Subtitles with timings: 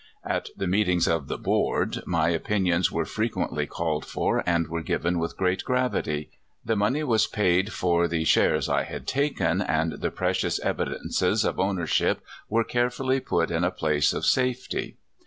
[0.25, 5.19] At the meetings of" the board," my opinions were frequently called for, and were given
[5.19, 6.31] with great gravity.
[6.65, 11.47] The money was paid for the shares I had taken, and the precious evi dences
[11.47, 14.97] of ownership were carefully put in a place of safety.